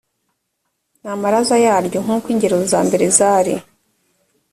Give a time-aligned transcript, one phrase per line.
[1.01, 3.53] n amabaraza yaryo nk uko ingero za mbere zari